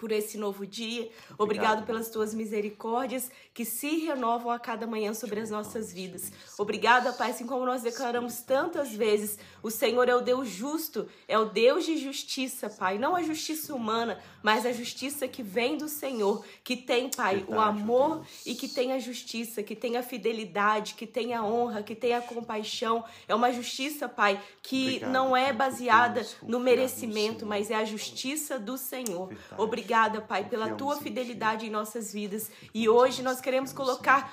por 0.00 0.10
esse 0.10 0.38
novo 0.38 0.66
dia. 0.66 1.02
Obrigado, 1.02 1.40
Obrigado 1.40 1.86
pelas 1.86 2.08
tuas 2.08 2.32
misericórdias 2.32 3.30
que 3.52 3.66
se 3.66 4.06
renovam 4.06 4.50
a 4.50 4.58
cada 4.58 4.86
manhã 4.86 5.12
sobre 5.12 5.40
as 5.40 5.50
nossas 5.50 5.92
vidas. 5.92 6.32
Obrigada, 6.58 7.12
Pai, 7.12 7.32
assim 7.32 7.46
como 7.46 7.66
nós 7.66 7.82
declaramos 7.82 8.40
tantas 8.40 8.92
vezes, 8.92 9.38
o 9.62 9.70
Senhor 9.70 10.08
é 10.08 10.14
o 10.14 10.22
Deus 10.22 10.48
justo, 10.48 11.06
é 11.28 11.38
o 11.38 11.44
Deus 11.44 11.84
de 11.84 11.98
justiça, 11.98 12.70
Pai. 12.70 12.96
Não 12.96 13.14
a 13.14 13.22
justiça 13.22 13.74
humana, 13.74 14.18
mas 14.42 14.64
a 14.64 14.72
justiça 14.72 15.28
que 15.28 15.42
vem 15.42 15.76
do 15.76 15.88
Senhor, 15.88 16.42
que 16.64 16.76
tem, 16.76 17.10
Pai, 17.10 17.44
o 17.46 17.60
amor 17.60 18.24
e 18.46 18.54
que 18.54 18.68
tem 18.68 18.92
a 18.92 18.98
justiça, 18.98 19.62
que 19.62 19.76
tem 19.76 19.98
a 19.98 20.02
fidelidade, 20.02 20.94
que 20.94 21.06
tem 21.06 21.34
a 21.34 21.44
honra, 21.44 21.82
que 21.82 21.94
tem 21.94 22.14
a 22.14 22.22
compaixão. 22.22 23.04
É 23.28 23.34
uma 23.34 23.52
justiça, 23.52 24.08
Pai, 24.08 24.40
que 24.62 24.86
Obrigado, 24.86 25.12
não 25.12 25.36
é 25.36 25.52
baseada 25.52 26.26
no 26.42 26.58
merecimento, 26.58 27.44
mas 27.44 27.70
é 27.70 27.74
a 27.74 27.84
justiça 27.84 28.58
do 28.58 28.78
Senhor. 28.78 29.28
Verdade. 29.28 29.60
Obrigada, 29.90 30.20
Pai, 30.20 30.44
pela 30.44 30.70
tua 30.74 30.98
fidelidade 30.98 31.66
em 31.66 31.70
nossas 31.70 32.12
vidas. 32.12 32.48
E 32.72 32.88
hoje 32.88 33.24
nós 33.24 33.40
queremos 33.40 33.72
colocar 33.72 34.32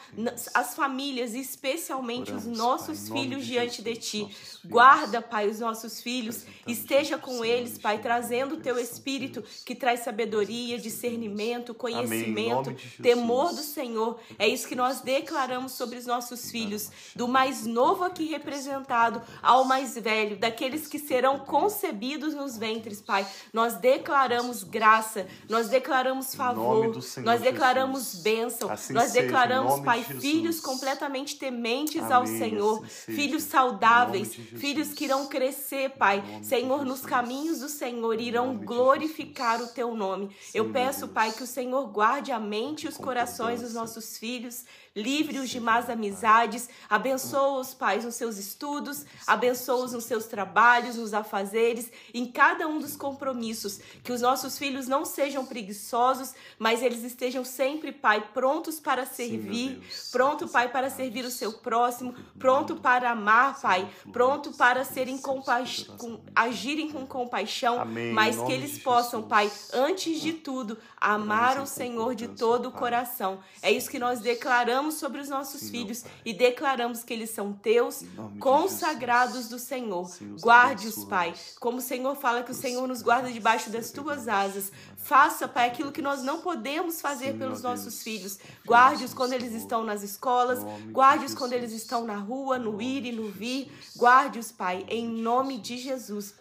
as 0.54 0.76
famílias, 0.76 1.34
especialmente 1.34 2.32
os 2.32 2.46
nossos 2.46 3.10
filhos, 3.10 3.44
diante 3.44 3.82
de 3.82 3.96
Ti. 3.96 4.28
Guarda, 4.64 5.20
Pai, 5.20 5.50
os 5.50 5.60
nossos 5.60 6.00
filhos. 6.00 6.46
Esteja 6.68 7.18
com 7.18 7.44
eles, 7.44 7.76
Pai, 7.80 7.98
trazendo 7.98 8.54
o 8.54 8.60
Teu 8.60 8.78
Espírito 8.78 9.44
que 9.66 9.74
traz 9.74 10.02
sabedoria, 10.02 10.78
discernimento, 10.78 11.74
conhecimento, 11.74 12.76
temor 13.02 13.50
do 13.50 13.64
Senhor. 13.64 14.20
É 14.38 14.48
isso 14.48 14.68
que 14.68 14.76
nós 14.76 15.02
declaramos 15.02 15.72
sobre 15.72 15.98
os 15.98 16.06
nossos 16.06 16.52
filhos, 16.52 16.92
do 17.16 17.28
mais 17.28 17.66
novo 17.66 18.04
aqui 18.04 18.26
representado 18.26 19.24
ao 19.42 19.66
mais 19.66 19.98
velho, 19.98 20.38
daqueles 20.38 20.86
que 20.86 21.00
serão 21.00 21.40
concebidos 21.40 22.36
nos 22.36 22.56
ventres, 22.60 23.02
Pai. 23.02 23.26
Nós 23.52 23.74
declaramos 23.78 24.64
graça, 24.64 25.26
nós 25.50 25.70
declaramos 25.70 26.36
favor, 26.36 26.96
nós 27.24 27.42
declaramos 27.42 28.16
bênção, 28.22 28.70
assim 28.70 28.94
nós 28.94 29.13
declaramos, 29.13 29.80
Pai, 29.80 30.04
filhos 30.04 30.60
completamente 30.60 31.38
tementes 31.38 32.04
Amém. 32.04 32.13
ao 32.13 32.27
Senhor, 32.27 32.86
assim 32.86 33.13
filhos 33.13 33.44
saudáveis, 33.44 34.36
filhos 34.36 34.94
que 34.94 35.06
irão 35.06 35.27
crescer, 35.27 35.89
Pai, 35.92 36.24
Senhor, 36.44 36.86
nos 36.86 37.01
caminhos 37.01 37.60
do 37.60 37.70
Senhor, 37.70 38.20
irão 38.22 38.56
glorificar 38.58 39.62
o 39.62 39.68
teu 39.68 39.88
teu 39.88 39.96
nome. 39.96 40.30
Sim, 40.42 40.58
Eu 40.58 40.72
peço, 40.72 41.08
Pai, 41.08 41.32
que 41.32 41.44
o 41.44 41.48
Senhor 41.48 41.88
guarde 41.88 42.32
a 42.32 42.39
mente 42.39 42.86
e 42.86 42.89
os 42.89 42.98
corações 42.98 43.62
dos 43.62 43.74
nossos 43.74 44.18
filhos, 44.18 44.66
livre-os 44.98 45.50
de 45.50 45.60
más 45.60 45.89
amizades, 45.89 46.68
abençoa-os, 46.89 47.74
pais, 47.74 48.04
nos 48.04 48.16
seus 48.16 48.38
estudos, 48.38 49.06
abençoa-os 49.27 49.94
nos 49.94 50.06
seus 50.06 50.25
trabalhos, 50.25 50.96
nos 50.96 51.13
afazeres, 51.13 51.92
em 52.13 52.25
cada 52.25 52.68
um 52.68 52.80
dos 52.80 52.96
compromissos, 52.96 53.80
que 54.04 54.12
os 54.12 54.22
nossos 54.22 54.58
filhos 54.58 54.88
não 54.88 55.06
sejam 55.06 55.46
preguiçosos, 55.46 56.34
mas 56.58 56.82
eles 56.82 57.04
estejam 57.04 57.46
sempre, 57.46 57.92
Pai, 57.92 58.30
prontos 58.34 58.80
para 58.80 59.06
servir, 59.06 59.80
Sim, 59.92 60.10
pronto, 60.12 60.48
Pai, 60.48 60.70
para 60.70 60.89
servir 60.89 61.24
o 61.24 61.32
seu 61.32 61.54
próximo, 61.54 62.16
pronto 62.39 62.77
para 62.77 63.12
amar, 63.12 63.62
Pai, 63.62 63.88
pronto 64.12 64.51
para 64.54 64.84
serem 64.84 65.18
compa 65.20 65.63
com, 65.98 66.20
agirem 66.36 66.89
com 66.89 67.06
compaixão, 67.06 67.80
Amém. 67.80 68.12
mas 68.12 68.42
que 68.42 68.51
eles 68.51 68.80
possam, 68.80 69.22
Pai, 69.22 69.51
antes 69.74 70.20
de 70.20 70.34
tudo, 70.34 70.77
amar 71.00 71.60
o 71.62 71.68
Senhor 71.68 72.16
de 72.16 72.27
todo 72.30 72.70
o 72.70 72.72
coração. 72.72 73.39
É 73.62 73.72
isso 73.72 73.89
que 73.89 74.00
nós 74.00 74.20
declaramos 74.20 74.87
sobre 74.91 75.22
os 75.22 75.29
nossos 75.29 75.70
filhos 75.70 76.03
e 76.25 76.34
declaramos 76.34 77.03
que 77.03 77.13
eles 77.13 77.29
são 77.29 77.53
teus, 77.53 78.03
consagrados 78.39 79.48
do 79.48 79.60
Senhor. 79.60 80.10
Guarde-os, 80.41 81.03
Pai. 81.06 81.34
Como 81.60 81.77
o 81.77 81.82
Senhor 81.82 82.15
fala 82.15 82.44
que 82.44 82.51
o 82.51 82.56
Senhor 82.56 82.88
nos 82.88 83.01
guarda 83.01 83.32
debaixo 83.32 83.70
das 83.70 83.91
tuas 83.91 84.27
asas. 84.27 84.72
Faça, 84.98 85.48
Pai, 85.48 85.67
aquilo 85.67 85.91
que 85.91 86.01
nós 86.01 86.24
não 86.24 86.41
podemos 86.41 87.00
fazer 87.01 87.38
pelos 87.38 87.62
nossos 87.62 88.03
filhos. 88.03 88.38
Guarde-os 88.65 89.13
quando 89.13 89.34
eles 89.34 89.53
estão 89.53 89.84
nas 89.84 90.03
escolas, 90.03 90.60
guarde-os 90.91 91.34
quando 91.34 91.53
eles 91.53 91.72
estão 91.72 92.06
na 92.06 92.17
rua, 92.17 92.58
no 92.58 92.82
ir 92.82 93.06
e 93.06 93.12
no 93.12 93.29
vir. 93.29 93.72
Guarde-os, 93.96 94.51
Pai, 94.51 94.86
em 94.89 95.08
nome 95.08 95.58
de 95.58 95.77
Jesus. 95.77 96.34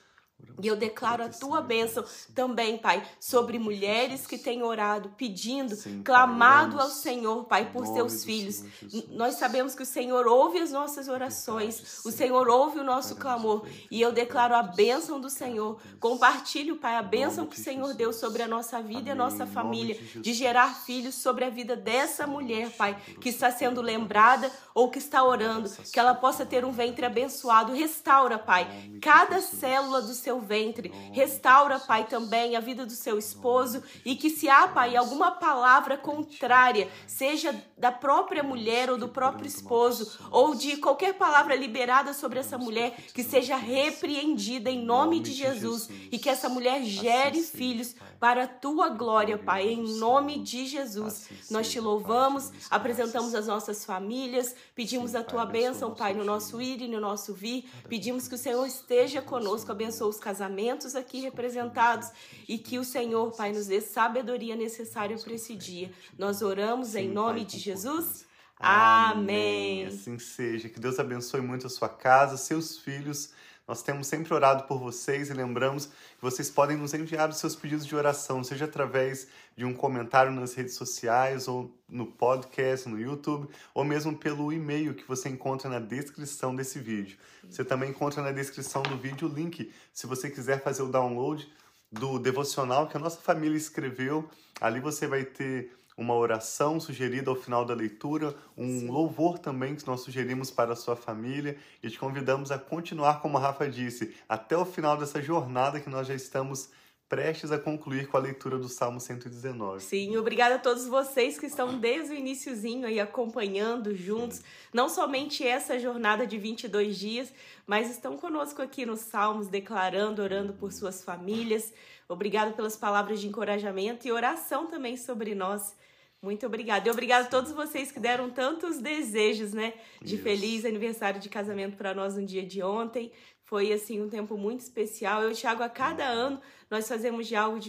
E 0.62 0.66
eu 0.66 0.76
declaro 0.76 1.22
a 1.22 1.28
tua 1.28 1.60
bênção 1.60 2.04
também, 2.34 2.78
Pai, 2.78 3.06
sobre 3.20 3.58
mulheres 3.58 4.26
que 4.26 4.38
têm 4.38 4.62
orado, 4.62 5.12
pedindo, 5.16 5.76
Sim, 5.76 6.02
clamado 6.02 6.80
ao 6.80 6.88
Senhor, 6.88 7.44
Pai, 7.44 7.70
por 7.70 7.86
seus 7.86 8.24
filhos. 8.24 8.64
Nós 9.10 9.34
sabemos 9.34 9.74
que 9.74 9.82
o 9.82 9.86
Senhor 9.86 10.26
ouve 10.26 10.58
as 10.58 10.72
nossas 10.72 11.08
orações, 11.08 12.04
o 12.04 12.10
Senhor 12.10 12.48
ouve 12.48 12.78
o 12.78 12.84
nosso 12.84 13.16
clamor. 13.16 13.66
E 13.90 14.00
eu 14.00 14.12
declaro 14.12 14.54
a 14.54 14.62
bênção 14.62 15.20
do 15.20 15.28
Senhor. 15.28 15.78
Compartilho, 16.00 16.76
Pai, 16.76 16.96
a 16.96 17.02
bênção 17.02 17.46
que 17.46 17.58
o 17.58 17.62
Senhor 17.62 17.92
deu 17.92 18.12
sobre 18.12 18.42
a 18.42 18.48
nossa 18.48 18.80
vida 18.80 19.10
e 19.10 19.12
a 19.12 19.16
nossa 19.16 19.46
família, 19.46 20.00
de 20.16 20.32
gerar 20.32 20.74
filhos 20.74 21.16
sobre 21.16 21.44
a 21.44 21.50
vida 21.50 21.76
dessa 21.76 22.26
mulher, 22.26 22.70
Pai, 22.70 22.96
que 23.20 23.28
está 23.28 23.50
sendo 23.50 23.82
lembrada 23.82 24.50
ou 24.74 24.90
que 24.90 24.98
está 24.98 25.22
orando, 25.22 25.70
que 25.92 26.00
ela 26.00 26.14
possa 26.14 26.46
ter 26.46 26.64
um 26.64 26.72
ventre 26.72 27.04
abençoado. 27.04 27.74
Restaura, 27.74 28.38
Pai, 28.38 28.66
cada 29.02 29.40
célula 29.42 30.00
do 30.00 30.14
seu 30.14 30.35
ventre. 30.40 30.92
Restaura, 31.12 31.78
Pai, 31.78 32.06
também 32.06 32.56
a 32.56 32.60
vida 32.60 32.86
do 32.86 32.92
seu 32.92 33.18
esposo 33.18 33.82
e 34.04 34.16
que 34.16 34.30
se 34.30 34.48
há, 34.48 34.68
Pai, 34.68 34.96
alguma 34.96 35.32
palavra 35.32 35.96
contrária, 35.96 36.88
seja 37.06 37.54
da 37.76 37.92
própria 37.92 38.42
mulher 38.42 38.90
ou 38.90 38.96
do 38.96 39.08
próprio 39.08 39.46
esposo, 39.46 40.18
ou 40.30 40.54
de 40.54 40.78
qualquer 40.78 41.14
palavra 41.14 41.54
liberada 41.54 42.14
sobre 42.14 42.38
essa 42.38 42.56
mulher, 42.56 42.96
que 43.12 43.22
seja 43.22 43.56
repreendida 43.56 44.70
em 44.70 44.82
nome 44.82 45.20
de 45.20 45.32
Jesus 45.32 45.88
e 46.10 46.18
que 46.18 46.30
essa 46.30 46.48
mulher 46.48 46.82
gere 46.84 47.42
filhos 47.42 47.94
para 48.18 48.44
a 48.44 48.48
tua 48.48 48.88
glória, 48.88 49.36
Pai, 49.36 49.68
em 49.68 49.98
nome 49.98 50.38
de 50.38 50.66
Jesus. 50.66 51.28
Nós 51.50 51.70
te 51.70 51.78
louvamos, 51.78 52.50
apresentamos 52.70 53.34
as 53.34 53.46
nossas 53.46 53.84
famílias, 53.84 54.54
pedimos 54.74 55.14
a 55.14 55.22
tua 55.22 55.44
bênção, 55.44 55.94
Pai, 55.94 56.14
no 56.14 56.24
nosso 56.24 56.60
ir 56.60 56.80
e 56.80 56.88
no 56.88 57.00
nosso 57.00 57.34
vir, 57.34 57.68
pedimos 57.88 58.26
que 58.26 58.34
o 58.34 58.38
Senhor 58.38 58.66
esteja 58.66 59.20
conosco, 59.20 59.70
abençoe 59.70 60.06
os 60.16 60.20
casamentos 60.20 60.96
aqui 60.96 61.20
representados 61.20 62.10
e 62.48 62.58
que 62.58 62.78
o 62.78 62.84
Senhor, 62.84 63.36
Pai, 63.36 63.52
nos 63.52 63.66
dê 63.66 63.80
sabedoria 63.80 64.56
necessária 64.56 65.16
para 65.16 65.32
esse 65.32 65.54
dia. 65.54 65.90
Nós 66.18 66.42
oramos 66.42 66.94
em 66.94 67.08
nome 67.08 67.44
de 67.44 67.58
Jesus. 67.58 68.26
Amém. 68.58 69.82
Amém. 69.82 69.86
Assim 69.86 70.18
seja. 70.18 70.68
Que 70.68 70.80
Deus 70.80 70.98
abençoe 70.98 71.40
muito 71.40 71.66
a 71.66 71.70
sua 71.70 71.88
casa, 71.88 72.36
seus 72.36 72.78
filhos. 72.78 73.32
Nós 73.66 73.82
temos 73.82 74.06
sempre 74.06 74.32
orado 74.32 74.62
por 74.64 74.78
vocês 74.78 75.28
e 75.28 75.34
lembramos 75.34 75.86
que 75.86 76.22
vocês 76.22 76.48
podem 76.48 76.76
nos 76.76 76.94
enviar 76.94 77.28
os 77.28 77.38
seus 77.38 77.56
pedidos 77.56 77.84
de 77.84 77.96
oração, 77.96 78.44
seja 78.44 78.64
através 78.64 79.26
de 79.56 79.64
um 79.64 79.74
comentário 79.74 80.30
nas 80.30 80.54
redes 80.54 80.74
sociais, 80.74 81.48
ou 81.48 81.76
no 81.88 82.06
podcast, 82.06 82.88
no 82.88 83.00
YouTube, 83.00 83.48
ou 83.74 83.84
mesmo 83.84 84.16
pelo 84.16 84.52
e-mail 84.52 84.94
que 84.94 85.06
você 85.06 85.28
encontra 85.28 85.68
na 85.68 85.80
descrição 85.80 86.54
desse 86.54 86.78
vídeo. 86.78 87.18
Você 87.50 87.64
também 87.64 87.90
encontra 87.90 88.22
na 88.22 88.30
descrição 88.30 88.82
do 88.82 88.96
vídeo 88.96 89.28
o 89.28 89.32
link, 89.32 89.72
se 89.92 90.06
você 90.06 90.30
quiser 90.30 90.62
fazer 90.62 90.82
o 90.82 90.88
download 90.88 91.50
do 91.90 92.18
devocional 92.18 92.86
que 92.86 92.96
a 92.96 93.00
nossa 93.00 93.20
família 93.20 93.56
escreveu. 93.56 94.28
Ali 94.60 94.80
você 94.80 95.06
vai 95.06 95.24
ter 95.24 95.75
uma 95.96 96.14
oração 96.14 96.78
sugerida 96.78 97.30
ao 97.30 97.36
final 97.36 97.64
da 97.64 97.74
leitura, 97.74 98.34
um 98.56 98.80
Sim. 98.80 98.88
louvor 98.88 99.38
também 99.38 99.74
que 99.74 99.86
nós 99.86 100.02
sugerimos 100.02 100.50
para 100.50 100.74
a 100.74 100.76
sua 100.76 100.94
família 100.94 101.56
e 101.82 101.88
te 101.88 101.98
convidamos 101.98 102.50
a 102.50 102.58
continuar, 102.58 103.20
como 103.20 103.38
a 103.38 103.40
Rafa 103.40 103.68
disse, 103.68 104.14
até 104.28 104.56
o 104.56 104.66
final 104.66 104.96
dessa 104.96 105.22
jornada 105.22 105.80
que 105.80 105.88
nós 105.88 106.06
já 106.06 106.14
estamos 106.14 106.68
prestes 107.08 107.52
a 107.52 107.58
concluir 107.58 108.08
com 108.08 108.16
a 108.16 108.20
leitura 108.20 108.58
do 108.58 108.68
Salmo 108.68 108.98
119. 108.98 109.80
Sim, 109.80 110.16
obrigada 110.16 110.56
a 110.56 110.58
todos 110.58 110.86
vocês 110.86 111.38
que 111.38 111.46
estão 111.46 111.78
desde 111.78 112.12
o 112.12 112.16
iníciozinho 112.16 112.86
aí 112.86 112.98
acompanhando 112.98 113.94
juntos, 113.94 114.38
Sim. 114.38 114.44
não 114.72 114.88
somente 114.88 115.46
essa 115.46 115.78
jornada 115.78 116.26
de 116.26 116.36
22 116.36 116.98
dias, 116.98 117.32
mas 117.64 117.90
estão 117.90 118.16
conosco 118.16 118.60
aqui 118.60 118.84
nos 118.84 119.00
Salmos, 119.00 119.46
declarando, 119.46 120.20
orando 120.20 120.52
por 120.54 120.72
suas 120.72 121.04
famílias. 121.04 121.72
Obrigado 122.08 122.54
pelas 122.54 122.76
palavras 122.76 123.20
de 123.20 123.26
encorajamento 123.26 124.06
e 124.06 124.12
oração 124.12 124.66
também 124.66 124.96
sobre 124.96 125.34
nós. 125.34 125.74
Muito 126.22 126.46
obrigada. 126.46 126.88
E 126.88 126.90
obrigada 126.90 127.26
a 127.26 127.30
todos 127.30 127.52
vocês 127.52 127.92
que 127.92 128.00
deram 128.00 128.30
tantos 128.30 128.78
desejos, 128.78 129.52
né? 129.52 129.74
De 130.00 130.14
Isso. 130.14 130.24
feliz 130.24 130.64
aniversário 130.64 131.20
de 131.20 131.28
casamento 131.28 131.76
para 131.76 131.94
nós 131.94 132.16
no 132.16 132.24
dia 132.24 132.44
de 132.44 132.62
ontem. 132.62 133.12
Foi 133.46 133.72
assim 133.72 134.02
um 134.02 134.08
tempo 134.08 134.36
muito 134.36 134.60
especial. 134.60 135.22
Eu 135.22 135.30
e 135.30 135.32
o 135.32 135.36
Thiago, 135.36 135.62
a 135.62 135.68
cada 135.68 136.04
ano, 136.04 136.40
nós 136.68 136.88
fazemos 136.88 137.28
de 137.28 137.36
algo 137.36 137.60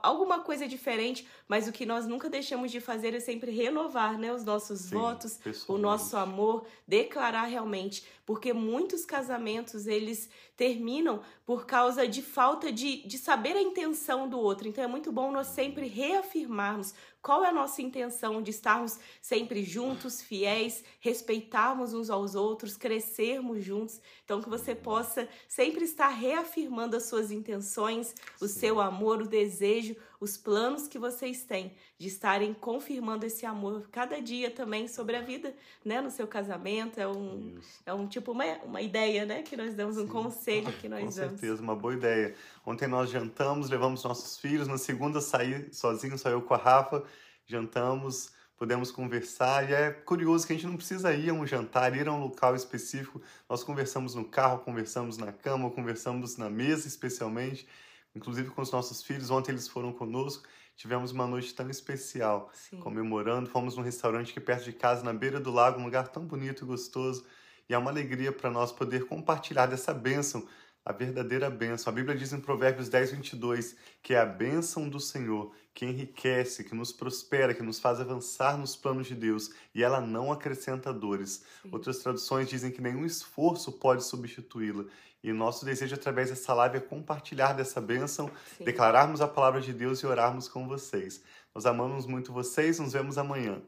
alguma 0.00 0.38
coisa 0.38 0.68
diferente, 0.68 1.26
mas 1.48 1.66
o 1.66 1.72
que 1.72 1.84
nós 1.84 2.06
nunca 2.06 2.30
deixamos 2.30 2.70
de 2.70 2.80
fazer 2.80 3.12
é 3.12 3.18
sempre 3.18 3.50
renovar 3.50 4.16
né, 4.16 4.32
os 4.32 4.44
nossos 4.44 4.82
Sim, 4.82 4.94
votos, 4.94 5.40
o 5.66 5.76
nosso 5.76 6.16
amor, 6.16 6.64
declarar 6.86 7.46
realmente. 7.46 8.04
Porque 8.24 8.52
muitos 8.52 9.04
casamentos 9.04 9.88
eles 9.88 10.30
terminam 10.56 11.22
por 11.44 11.66
causa 11.66 12.06
de 12.06 12.22
falta 12.22 12.70
de, 12.70 13.04
de 13.04 13.18
saber 13.18 13.56
a 13.56 13.62
intenção 13.62 14.28
do 14.28 14.38
outro. 14.38 14.68
Então 14.68 14.84
é 14.84 14.86
muito 14.86 15.10
bom 15.10 15.32
nós 15.32 15.48
sempre 15.48 15.88
reafirmarmos 15.88 16.94
qual 17.22 17.44
é 17.44 17.48
a 17.48 17.52
nossa 17.52 17.82
intenção 17.82 18.40
de 18.40 18.50
estarmos 18.50 18.98
sempre 19.20 19.62
juntos, 19.62 20.22
fiéis, 20.22 20.82
respeitarmos 21.00 21.92
uns 21.92 22.08
aos 22.08 22.34
outros, 22.34 22.76
crescermos 22.76 23.62
juntos. 23.62 24.00
Então, 24.24 24.40
que 24.40 24.48
você 24.48 24.74
possa 24.74 24.99
sempre 25.48 25.84
estar 25.84 26.08
reafirmando 26.08 26.96
as 26.96 27.04
suas 27.04 27.30
intenções, 27.30 28.14
o 28.40 28.46
seu 28.46 28.80
amor, 28.80 29.22
o 29.22 29.28
desejo, 29.28 29.96
os 30.20 30.36
planos 30.36 30.86
que 30.86 30.98
vocês 30.98 31.42
têm 31.44 31.72
de 31.98 32.08
estarem 32.08 32.52
confirmando 32.52 33.24
esse 33.24 33.46
amor 33.46 33.88
cada 33.90 34.20
dia 34.20 34.50
também 34.50 34.86
sobre 34.86 35.16
a 35.16 35.22
vida, 35.22 35.54
né, 35.84 36.00
no 36.00 36.10
seu 36.10 36.26
casamento. 36.26 37.00
É 37.00 37.08
um, 37.08 37.58
é 37.86 37.94
um 37.94 38.06
tipo, 38.06 38.32
uma, 38.32 38.44
uma 38.64 38.82
ideia, 38.82 39.24
né, 39.24 39.42
que 39.42 39.56
nós 39.56 39.74
damos, 39.74 39.96
um 39.96 40.02
Sim. 40.02 40.08
conselho 40.08 40.72
que 40.74 40.88
nós 40.90 41.00
Com 41.00 41.10
damos. 41.10 41.32
Com 41.32 41.38
certeza, 41.38 41.62
uma 41.62 41.74
boa 41.74 41.94
ideia. 41.94 42.34
Ontem 42.66 42.86
nós 42.86 43.10
jantamos, 43.10 43.70
levamos 43.70 44.04
nossos 44.04 44.38
filhos, 44.38 44.68
na 44.68 44.78
segunda 44.78 45.20
saí 45.20 45.68
sozinho, 45.72 46.18
só 46.18 46.28
eu 46.28 46.42
com 46.42 46.54
a 46.54 46.58
Rafa, 46.58 47.02
jantamos 47.46 48.32
podemos 48.60 48.90
conversar. 48.90 49.70
E 49.70 49.72
é 49.72 49.90
curioso 49.90 50.46
que 50.46 50.52
a 50.52 50.56
gente 50.56 50.66
não 50.66 50.76
precisa 50.76 51.14
ir 51.14 51.30
a 51.30 51.32
um 51.32 51.46
jantar, 51.46 51.96
ir 51.96 52.06
a 52.06 52.12
um 52.12 52.20
local 52.20 52.54
específico. 52.54 53.18
Nós 53.48 53.64
conversamos 53.64 54.14
no 54.14 54.22
carro, 54.22 54.58
conversamos 54.58 55.16
na 55.16 55.32
cama, 55.32 55.70
conversamos 55.70 56.36
na 56.36 56.50
mesa, 56.50 56.86
especialmente, 56.86 57.66
inclusive 58.14 58.50
com 58.50 58.60
os 58.60 58.70
nossos 58.70 59.02
filhos. 59.02 59.30
Ontem 59.30 59.52
eles 59.52 59.66
foram 59.66 59.94
conosco. 59.94 60.46
Tivemos 60.76 61.10
uma 61.10 61.26
noite 61.26 61.54
tão 61.54 61.70
especial, 61.70 62.50
Sim. 62.52 62.80
comemorando. 62.80 63.48
Fomos 63.48 63.78
num 63.78 63.82
restaurante 63.82 64.30
aqui 64.32 64.40
perto 64.40 64.64
de 64.64 64.74
casa, 64.74 65.02
na 65.02 65.14
beira 65.14 65.40
do 65.40 65.50
lago, 65.50 65.80
um 65.80 65.84
lugar 65.84 66.08
tão 66.08 66.26
bonito 66.26 66.62
e 66.62 66.66
gostoso. 66.66 67.24
E 67.66 67.72
é 67.72 67.78
uma 67.78 67.90
alegria 67.90 68.30
para 68.30 68.50
nós 68.50 68.70
poder 68.70 69.06
compartilhar 69.06 69.64
dessa 69.64 69.94
bênção 69.94 70.46
a 70.90 70.92
verdadeira 70.92 71.48
bênção. 71.48 71.90
A 71.90 71.94
Bíblia 71.94 72.16
diz 72.16 72.32
em 72.32 72.40
Provérbios 72.40 72.88
10, 72.88 73.12
22 73.12 73.76
que 74.02 74.14
é 74.14 74.18
a 74.18 74.26
bênção 74.26 74.88
do 74.88 74.98
Senhor 74.98 75.54
que 75.72 75.86
enriquece, 75.86 76.64
que 76.64 76.74
nos 76.74 76.92
prospera, 76.92 77.54
que 77.54 77.62
nos 77.62 77.78
faz 77.78 78.00
avançar 78.00 78.58
nos 78.58 78.74
planos 78.74 79.06
de 79.06 79.14
Deus 79.14 79.50
e 79.74 79.82
ela 79.82 80.00
não 80.00 80.32
acrescenta 80.32 80.92
dores. 80.92 81.44
Sim. 81.62 81.70
Outras 81.72 81.98
traduções 81.98 82.48
dizem 82.48 82.72
que 82.72 82.82
nenhum 82.82 83.06
esforço 83.06 83.72
pode 83.72 84.04
substituí-la. 84.04 84.84
E 85.22 85.32
nosso 85.32 85.64
desejo 85.64 85.94
através 85.94 86.30
dessa 86.30 86.52
live 86.54 86.78
é 86.78 86.80
compartilhar 86.80 87.52
dessa 87.52 87.80
bênção, 87.80 88.30
Sim. 88.56 88.64
declararmos 88.64 89.20
a 89.20 89.28
palavra 89.28 89.60
de 89.60 89.72
Deus 89.72 90.00
e 90.00 90.06
orarmos 90.06 90.48
com 90.48 90.66
vocês. 90.66 91.22
Nós 91.54 91.66
amamos 91.66 92.06
muito 92.06 92.32
vocês, 92.32 92.78
nos 92.78 92.92
vemos 92.92 93.16
amanhã. 93.16 93.62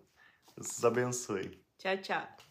Deus 0.57 0.77
os 0.77 0.85
abençoe. 0.85 1.63
Tchau, 1.79 1.97
tchau. 1.99 2.37